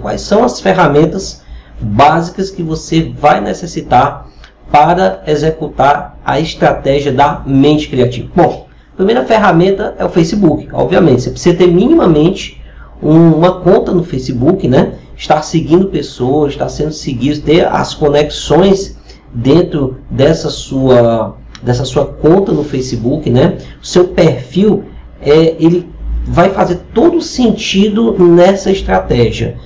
[0.00, 1.42] Quais são as ferramentas
[1.80, 4.28] básicas que você vai necessitar
[4.70, 8.28] para executar a estratégia da mente criativa?
[8.34, 11.22] Bom, a primeira ferramenta é o Facebook, obviamente.
[11.22, 12.60] Você precisa ter minimamente
[13.00, 14.94] uma conta no Facebook, né?
[15.16, 18.96] Estar seguindo pessoas, estar sendo seguido, ter as conexões
[19.32, 23.58] dentro dessa sua dessa sua conta no Facebook, né?
[23.82, 24.84] O seu perfil
[25.20, 25.88] é ele
[26.24, 29.56] vai fazer todo sentido nessa estratégia.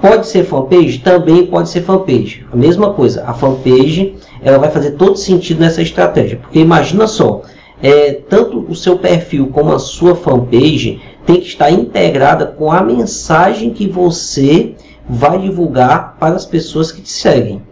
[0.00, 0.98] Pode ser fanpage?
[0.98, 2.46] Também pode ser fanpage.
[2.52, 6.38] A mesma coisa, a fanpage ela vai fazer todo sentido nessa estratégia.
[6.38, 7.42] Porque imagina só,
[7.82, 12.80] é, tanto o seu perfil como a sua fanpage tem que estar integrada com a
[12.82, 14.74] mensagem que você
[15.08, 17.62] vai divulgar para as pessoas que te seguem.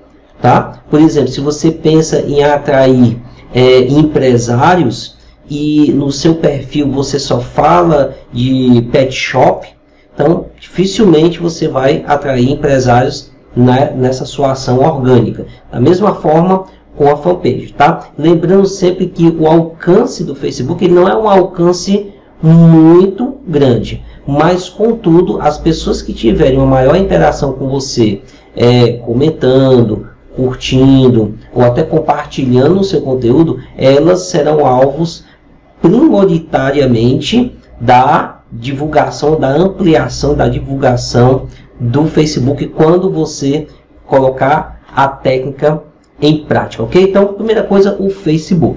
[0.40, 0.82] Tá?
[0.90, 3.18] Por exemplo, se você pensa em atrair
[3.54, 5.16] é, empresários
[5.48, 9.68] e no seu perfil você só fala de pet shop,
[10.12, 15.46] então dificilmente você vai atrair empresários na, nessa sua ação orgânica.
[15.70, 16.64] Da mesma forma
[16.96, 18.08] com a fanpage, tá?
[18.16, 22.12] Lembrando sempre que o alcance do Facebook ele não é um alcance
[22.42, 28.22] muito grande, mas contudo as pessoas que tiverem uma maior interação com você,
[28.54, 35.24] é, comentando, curtindo ou até compartilhando o seu conteúdo, elas serão alvos
[35.80, 41.46] prioritariamente da divulgação, da ampliação da divulgação
[41.78, 43.66] do Facebook quando você
[44.06, 45.82] colocar a técnica
[46.20, 47.02] em prática, ok?
[47.02, 48.74] Então, primeira coisa, o Facebook.